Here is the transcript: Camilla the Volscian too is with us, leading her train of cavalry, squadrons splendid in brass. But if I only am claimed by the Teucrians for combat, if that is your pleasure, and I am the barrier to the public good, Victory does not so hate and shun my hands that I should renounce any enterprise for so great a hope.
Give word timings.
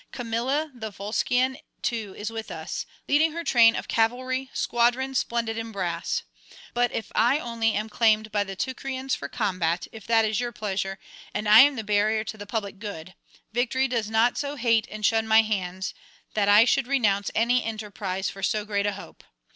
Camilla 0.11 0.71
the 0.73 0.89
Volscian 0.91 1.57
too 1.83 2.15
is 2.17 2.31
with 2.31 2.49
us, 2.49 2.87
leading 3.07 3.33
her 3.33 3.43
train 3.43 3.75
of 3.75 3.87
cavalry, 3.87 4.49
squadrons 4.51 5.19
splendid 5.19 5.59
in 5.59 5.71
brass. 5.71 6.23
But 6.73 6.91
if 6.91 7.11
I 7.13 7.37
only 7.37 7.73
am 7.75 7.87
claimed 7.87 8.31
by 8.31 8.43
the 8.45 8.55
Teucrians 8.55 9.13
for 9.13 9.29
combat, 9.29 9.85
if 9.91 10.07
that 10.07 10.25
is 10.25 10.39
your 10.39 10.51
pleasure, 10.51 10.97
and 11.35 11.47
I 11.47 11.59
am 11.59 11.75
the 11.75 11.83
barrier 11.83 12.23
to 12.23 12.35
the 12.39 12.47
public 12.47 12.79
good, 12.79 13.13
Victory 13.53 13.87
does 13.87 14.09
not 14.09 14.39
so 14.39 14.55
hate 14.55 14.87
and 14.89 15.05
shun 15.05 15.27
my 15.27 15.43
hands 15.43 15.93
that 16.33 16.49
I 16.49 16.65
should 16.65 16.87
renounce 16.87 17.29
any 17.35 17.63
enterprise 17.63 18.27
for 18.27 18.41
so 18.41 18.65
great 18.65 18.87
a 18.87 18.93
hope. 18.93 19.23